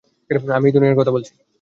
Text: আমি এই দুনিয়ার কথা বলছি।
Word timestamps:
আমি 0.51 0.67
এই 0.67 0.73
দুনিয়ার 0.73 0.99
কথা 0.99 1.11
বলছি। 1.11 1.31